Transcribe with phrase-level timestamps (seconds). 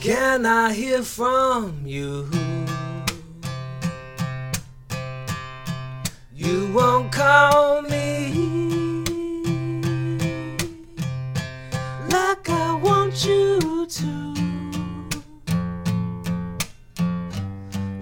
[0.00, 2.26] Can I hear from you?
[6.34, 8.32] You won't call me
[12.08, 14.34] like I want you to,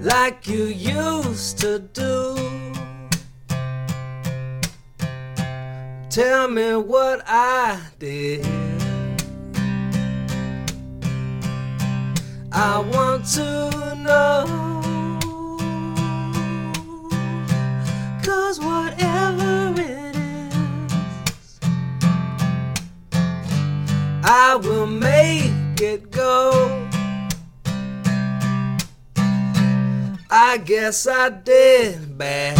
[0.00, 2.36] like you used to do.
[6.08, 8.77] Tell me what I did.
[12.60, 14.44] I want to know.
[18.24, 21.60] Cause whatever it is,
[24.24, 26.88] I will make it go.
[30.28, 32.58] I guess I did bad.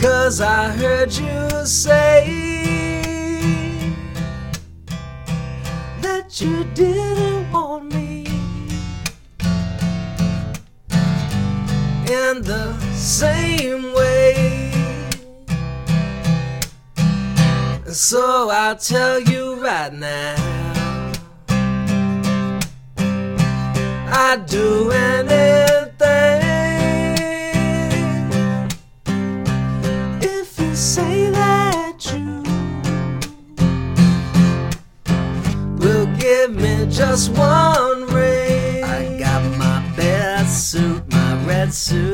[0.00, 2.53] Cause I heard you say
[6.40, 8.24] you didn't want me
[12.10, 14.72] in the same way.
[17.86, 20.34] So I'll tell you right now.
[24.16, 25.63] I'd do anything
[37.36, 38.84] one ring.
[38.84, 42.13] I got my best suit, my red suit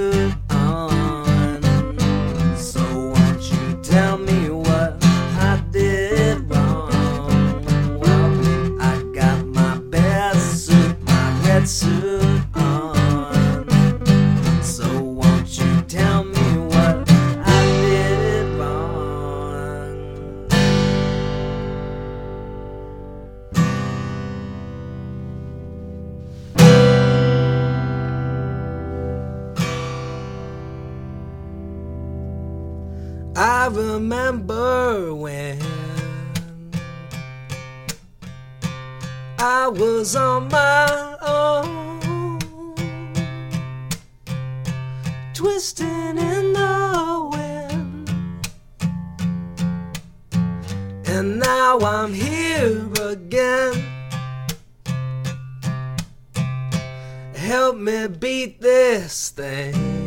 [33.70, 35.58] remember when
[39.38, 42.38] I was on my own,
[45.34, 48.10] twisting in the wind,
[51.06, 53.82] and now I'm here again.
[57.34, 59.99] Help me beat this thing.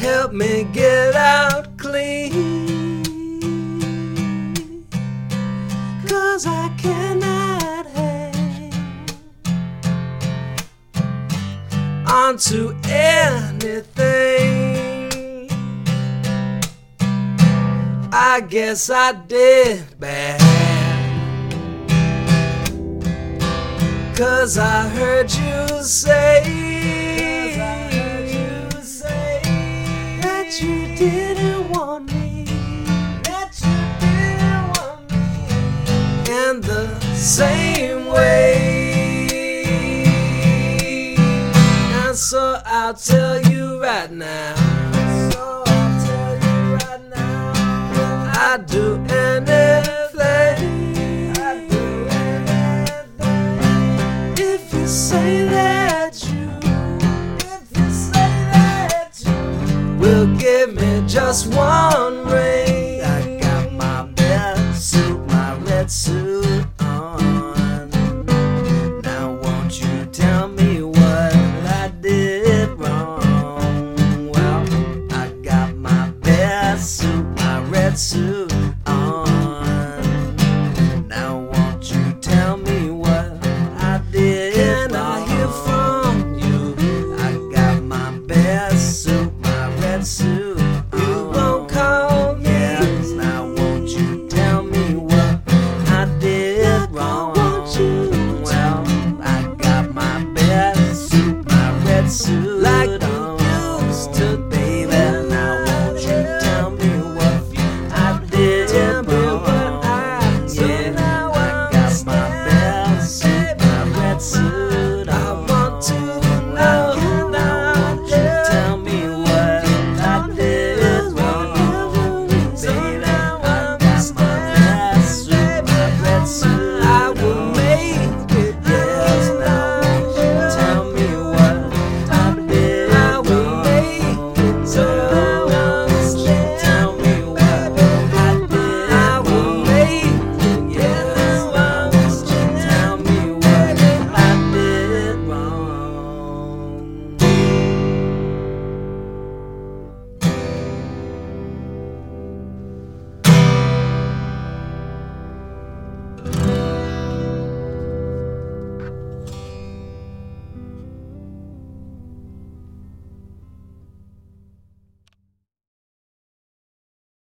[0.00, 2.32] Help me get out clean.
[6.08, 8.72] Cause I cannot hang
[12.06, 13.90] onto anything.
[18.10, 20.40] I guess I did bad.
[24.16, 26.99] Cause I heard you say
[31.00, 32.44] didn't want me.
[33.24, 35.24] That you didn't want me
[36.30, 38.84] in the same way.
[42.04, 44.59] And so I'll tell you right now.
[60.74, 62.59] me just one ring.